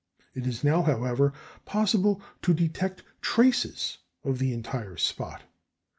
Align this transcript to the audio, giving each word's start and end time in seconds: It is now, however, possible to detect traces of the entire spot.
It 0.33 0.47
is 0.47 0.63
now, 0.63 0.81
however, 0.81 1.31
possible 1.63 2.23
to 2.41 2.55
detect 2.55 3.03
traces 3.21 3.99
of 4.23 4.39
the 4.39 4.51
entire 4.51 4.97
spot. 4.97 5.43